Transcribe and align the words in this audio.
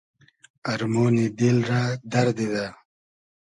ارمۉنی 0.71 1.25
دیل 1.37 1.57
رۂ 1.69 1.81
دئر 2.11 2.27
دیدۂ 2.37 2.65